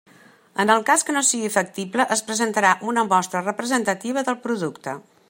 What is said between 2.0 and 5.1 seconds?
es presentarà una mostra representativa del producte.